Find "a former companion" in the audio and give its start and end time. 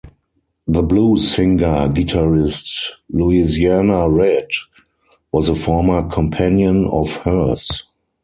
5.47-6.85